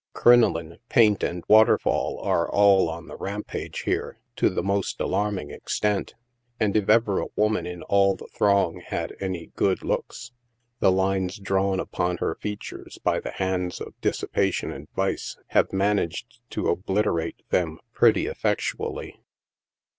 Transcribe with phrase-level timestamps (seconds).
[0.13, 6.15] Crinoline, paint and waterfall are all on the rampage here, to the most alarming extent,
[6.59, 10.31] and if ever a woman in all the throng had any good looks,
[10.79, 16.39] the lines drawn upon ber features by the hands of dissipation and vice, have managed
[16.49, 19.19] to obliterate them pret.y effec tually.